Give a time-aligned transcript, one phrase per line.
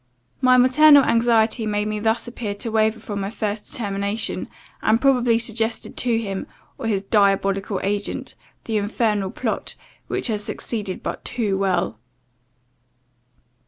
[0.41, 4.47] My maternal anxiety made me thus appear to waver from my first determination,
[4.81, 6.47] and probably suggested to him,
[6.79, 8.33] or his diabolical agent,
[8.63, 9.75] the infernal plot,
[10.07, 11.99] which has succeeded but too well.